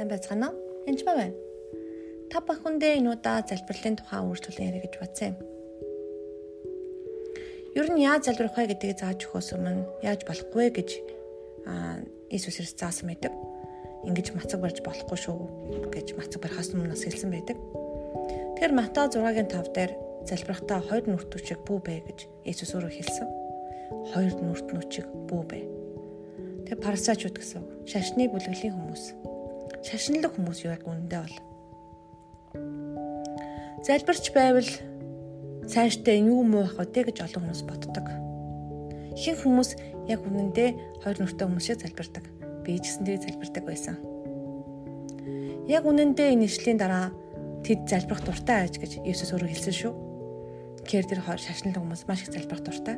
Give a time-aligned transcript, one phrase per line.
[0.00, 0.56] Сайн байцгаана уу?
[0.88, 1.36] Энд ба байна.
[2.32, 5.36] Та бүхэндээ энэ удаа залбирлын тухай үргэлжлүүлэн ярих гэж бодсон юм.
[7.76, 10.90] Ер нь яаж залбирх вэ гэдгийг зааж өгөхөөс өмнө яаж болохгүй гэж
[11.68, 12.00] аа
[12.32, 13.36] Иесус Христ заасан байдаг.
[14.08, 17.60] Ингиж мацаг барьж болохгүй шүү гэж мацаг барихаас өмнө бас хэлсэн байдаг.
[18.56, 19.92] Тэгэхээр Матай 6-гийн 5 дээр
[20.24, 23.28] залбирхтаа хоёр нүрт үчиг бүү бэ гэж Иесус өөрөө хэлсэн.
[24.16, 25.60] Хоёр нүрт нүчиг бүү бэ.
[26.72, 27.84] Тэгээ парасачууд гэсэн.
[27.84, 29.29] Шашны бүлэглэлийн хүмүүс
[29.86, 31.36] шашинлаг хүмүүс юу яг үнэндээ бол.
[33.80, 34.70] Залбирч байвал
[35.64, 38.06] цаашдаа юу муу байх вэ гэж олон хүмүүс боддог.
[39.16, 39.70] Ихэнх хүмүүс
[40.12, 42.24] яг үнэндээ хоёр нүртэй хүмүүс шиг залбирдаг.
[42.66, 43.96] Би ч гэсэн тэгээ залбирдаг байсан.
[45.70, 47.14] Яг үнэндээ энэ ишлийн дараа
[47.64, 49.92] тэд залбирах дуртай аж гэж Иесус өөрөө хэлсэн шүү.
[50.84, 52.96] Тэгэхээр тэр шашинлаг хүмүүс маш их залбирах дуртай.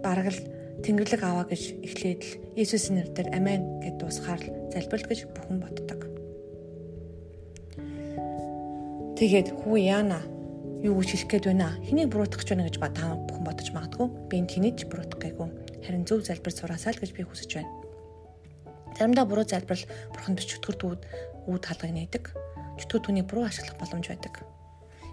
[0.00, 0.40] Бараг л
[0.84, 6.00] Тэнгэрлэг аваа гэж эхлээд л Иесусийн нэрээр амен гэд дуусгаар л залбирал гэж бүхэн боддог.
[9.18, 10.20] Тэгээд хүү яана
[10.84, 11.76] юу гэж хэлэх гээд байна.
[11.80, 14.06] Хэнийг буруутгах гэж байна гэж ба та бүхэн бодож магадгүй.
[14.28, 15.48] Би энэ тэнийж буруутгах гээгүй.
[15.86, 17.72] Харин зөв залбир сураасаа л гэж би хүсэж байна.
[18.98, 20.76] Заримдаа буруу залбирал бурханд чөтгөр
[21.48, 22.24] үүд хаалгыг нээдэг.
[22.84, 24.44] Чөтгөр түүний буруу ашиглах боломж байдаг.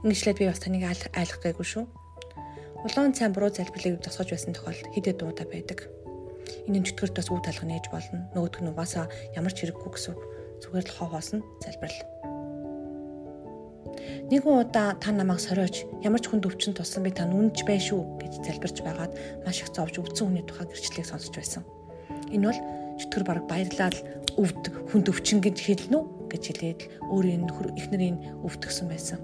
[0.03, 1.85] Ингэжлээд би бас таныг айлах гээгүй шүү.
[2.81, 5.85] Улаан цайн буруу залбирлыг зогсоож байсан тохиолдолд хидэд дуудаа байдаг.
[6.67, 8.27] Энэ нь чөтгөрт бас үе талх нээж болно.
[8.33, 10.15] Нөгөөдг нь угаасаа ямар ч хэрэггүй гэсэн
[10.61, 12.01] зүгээр л хоогоос нь залбирал.
[14.31, 18.21] Нэгэн удаа та намайг сориож ямар ч хүнд өвчин тулсан би та нүнж бай шүү
[18.21, 19.11] гэж залбирч байгаад
[19.43, 21.63] маш их зовж өвдсөн хүний тухай гэрчлэлийг сонсож байсан.
[22.31, 22.59] Энэ бол
[23.01, 23.97] чөтгөр бараг баярлал
[24.39, 24.63] өвд
[24.93, 27.43] хүнд өвчин гэж хэлнэ үү гэж хэлээд өөрийн
[27.75, 29.19] эхнэрийн өвдгсөн байсан.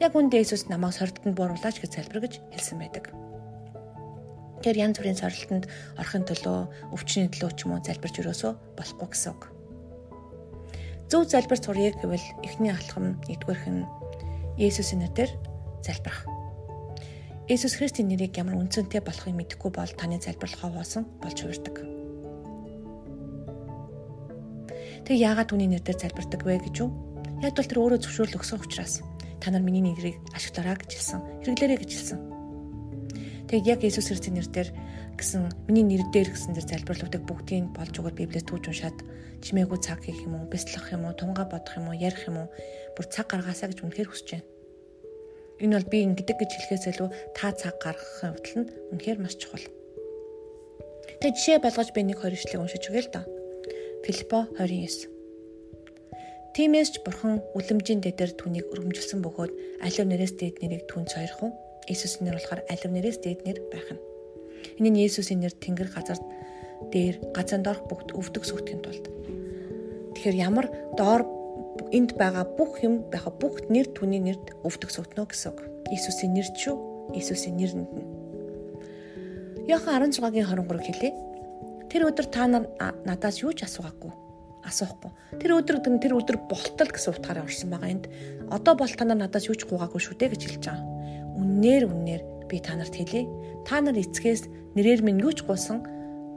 [0.00, 3.12] Яг үндэ Иесус намайг сорилтонд бууруулаач гэж залбиргаж хэлсэн байдаг.
[4.64, 5.68] Тэр янз бүрийн сорилтонд
[6.00, 9.42] орохын төлөө өвчний төлөө ч юм уу залбирч өрөөсөө болохгүй гэсэн үг.
[11.12, 13.84] Зөв залбир сурыг гэвэл эхний алхам нэгдүгээрх нь
[14.56, 15.36] Иесусийн нэрээр
[15.84, 16.24] залбирах.
[17.44, 21.76] Иесус Христийн нэрийг ямар үнцэнтэй болохыг мэдэхгүй бол таны залбирал ховоосон болж хувирдаг.
[25.04, 26.88] Тэг яагаад түүний нэрээр залбирдаг вэ гэж юу?
[27.44, 29.04] Яг бол тэр өөрөө зөвшөөрөл өгсөн учраас
[29.44, 31.20] та нар миний нэрийг ашиглаарай гэж хэлсэн.
[31.44, 32.33] Хэрэглээрэй гэж хэлсэн.
[33.54, 34.70] Тэгээд яг Иесус Христосийн нэрээр
[35.14, 38.98] гэсэн миний нэр дээр гэсэн зэр залбирлуудыг бүгдийг болж өгөр Библиэс түүж уншаад
[39.46, 42.48] чимээгүй цаг хийх юм уу, бяцлах юм уу, тунгаа бодох юм уу, ярих юм уу,
[42.98, 44.46] бүр цаг гаргаасаа гэж үнэхээр хүсэж байна.
[45.62, 49.66] Энэ бол би ингэдэг гэж хэлэхээс илүү та цаг гаргахын хувьд нь үнэхээр маш чухал.
[51.22, 53.22] Тэгээ жишээ болгож би нэг хоёр ишлэгийг уншиж өгье л да.
[54.02, 55.14] Филиппо 29
[56.58, 59.52] Тиймээс ч бурхан үлэмжийн дэдэр түүнийг өргөмжилсөн бөгөөд
[59.86, 61.54] алив нэрээс дээд нэрийг түн сойрох уу?
[61.88, 64.02] Иесусийн нэр болохоор алив нэрээс дээд нэр байх нь.
[64.80, 66.18] Энэ нь Иесусийн нэр тэнгэр газар
[66.92, 69.04] дээр газан доорх бүгд өвдөг сүтгэхийн тулд.
[70.16, 71.22] Тэгэхээр ямар доор
[71.92, 75.60] энд байгаа бүх юм байха бүх нэр түүний нэрд өвдөг сүтнө гэсэн үг.
[75.92, 76.76] Иесусийн нэр ч шүү.
[77.12, 78.08] Иесусийн нэрэнд нь.
[79.68, 81.12] Йохан 16-гийн 23 хэлээ.
[81.92, 82.64] Тэр өдөр та нар
[83.04, 84.23] надаас юу ч асуугаагүй
[84.64, 85.12] асуухгүй.
[85.40, 88.04] Тэр өдөр тэр өдөр болтол гэсэн утгаараа орсон байгаа энд.
[88.48, 90.84] Одоо бол та нар надаас юу ч гуйгаагүй шүү дээ гэж хэлж байгаа.
[91.36, 93.28] Үннээр үннээр би та нарт хэлье.
[93.68, 95.84] Та нар эцгээс нэрээр минь юу ч гуйсан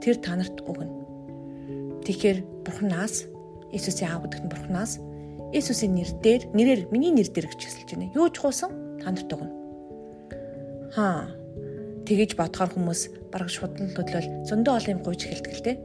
[0.04, 2.04] тэр та нарт өгнө.
[2.04, 3.24] Тэгэхээр Бурханаас
[3.72, 5.00] Иесусийн аав гэдэгт Бурханаас
[5.56, 8.12] Иесусийн нэрээр нэрээр миний нэр дээр гэж хэлж байна.
[8.12, 9.52] Юу ч гуйсан та нарт өгнө.
[10.92, 11.32] Хаа
[12.04, 15.76] тэгэж бодохоор хүмүүс бараг шудан төлөөл зөндөө олон юм гуйж эхэлдэг л дээ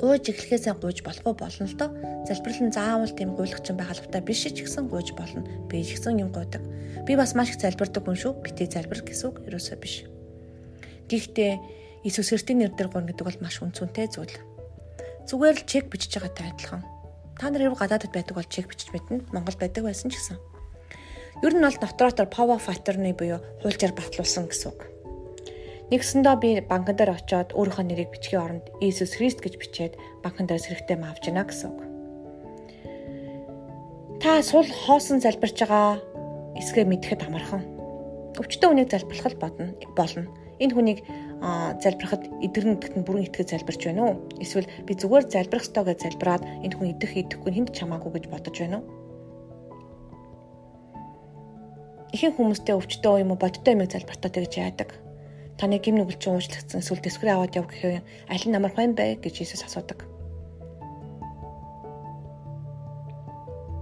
[0.00, 1.90] гуйж эхлэхээсээ гуйж болохгүй болно л доо.
[2.28, 5.44] Залбирал нь заавал тийм гуйлагчин байх албатай биш ч гэсэн гуйж болно.
[5.68, 6.60] Би ч гэсэн юм гуйдаг.
[7.08, 8.44] Би бас маш их залбирдаг хүн шүү.
[8.44, 10.04] Битээ залбир гэсэн үг ерөөсөө биш.
[11.08, 11.52] Гэхдээ
[12.04, 14.36] Иесус Христийн нэрээр гуйна гэдэг бол маш үнцэнтэй зүйл.
[15.24, 16.82] Зүгээр л чек бичиж байгаатай адилхан.
[17.40, 19.26] Та нар хэрэг гадаадд байдаг бол чек бичиж мэднэ.
[19.32, 20.38] Монгол байдаг байсан ч гэсэн.
[21.44, 24.95] Ер нь бол дотроо Power Factory-ны буюу хуульчаар батлуулсан гэсэн үг.
[25.86, 30.66] Нэгсэндээ би банкн дээр очиод өөрийнхөө нэрийг бичгийн оронд Иесус Христ гэж бичээд банкн дээрс
[30.66, 31.78] хэрэгтэй маавж гинэ гэсэн үг.
[34.18, 36.02] Та сул хоосон залбирч байгаа
[36.58, 37.62] эсгээ мэдхэд амархан.
[38.34, 40.26] Өвчтөн хүнийг залбирлах бодно болно.
[40.58, 40.98] Энэ хүнийг
[41.78, 44.14] залбирахад эдгэрнэдэгт нь бүрэн итгэж залбирч байна уу?
[44.42, 48.58] Эсвэл би зүгээр залбирах ёстой гэж залбираад энэ хүн идэх идэхгүй хүнд чамаагүй гэж бодож
[48.58, 48.86] байна уу?
[52.10, 55.05] Ихэнх хүмүүстэй өвчтөө юм уу бодтой юм залбиртаа тэгж яадаг
[55.56, 59.16] таны гим нүгэл чинь уучлагдсан эсвэл дэсгэрээ аваад яв гэхээр аль нь амар хойн бай
[59.16, 60.04] гэж Иесус асуудаг.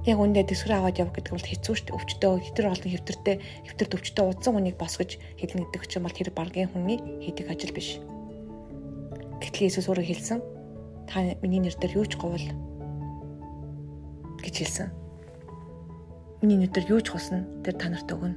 [0.06, 1.96] Яг үндэ дэсгэрээ аваад яв гэдэг бол хэцүү дээ.
[1.98, 3.36] Өвчтөө хитэр олон хэвтэртэй
[3.66, 7.98] хэвтэрт өвчтөө удсан хүнийг босгож хэлнэ гэдэг чинь бол тэр баргийн хүний хийдэг ажил биш.
[9.42, 10.38] Гэтэл Иесус өөрөө хэлсэн
[11.10, 12.46] та миний нэр дээр юу ч говол
[14.44, 14.88] гэж хэлсэн.
[16.44, 18.36] Миний өдөр юу ч хусна тэр та нарт өгнө.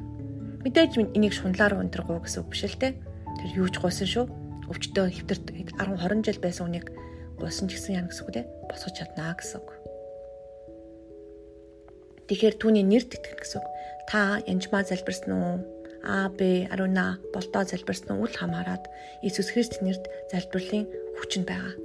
[0.64, 2.96] Мэдээж энийг шунлаар гоо гэсэн үг биш л те.
[3.42, 4.26] Тэр юу ч гуйсан шүү.
[4.68, 6.92] Өвчтөө хэвтэрт 10 20 жил байсан үнийг
[7.38, 8.44] гуйсан ч гэсэн яа гэсэн үг те.
[8.68, 9.70] Босгож чаднаа гэсэн үг.
[12.28, 13.68] Тэгэхээр түүний нэр тэтгэх гэсэн үг.
[14.12, 15.56] Та янжмаа залбирсан уу?
[16.04, 18.84] А, Б, Аруна болдоо залбирсан үл хамааран
[19.24, 20.86] Иесус Христосийн нэрд залбирлын
[21.20, 21.76] хүч нь байгаа.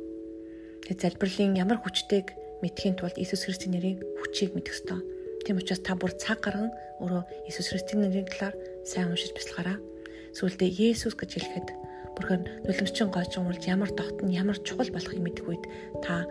[0.82, 5.00] Тэгээд залбирлын ямар хүчтэйг мэдхийн тулд Иесус Христосийн нэрийн хүчийг мэдэх ёстой.
[5.46, 6.70] Тийм учраас та бүр цаг гарган
[7.02, 8.54] өөрөө Иесус Христосийн нэрийн талаар
[8.86, 9.78] сайн уншиж бясалгаараа.
[10.36, 11.68] Сүүлдээ Есүс гэж хэлэхэд
[12.16, 15.64] бүрхэн нулимсчин гойчон урд ямар тогтно ямар чухал болохыг мэдэх үед
[16.04, 16.24] та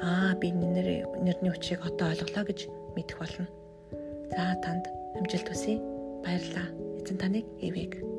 [0.00, 3.46] аа би нэр нэрний хүчийг одоо ойлголоо гэж мэдэх болно.
[4.32, 4.84] За танд
[5.20, 5.80] амжилт хүсье.
[6.24, 6.68] Баярлалаа.
[7.00, 8.15] Эзэн таныг ивэг.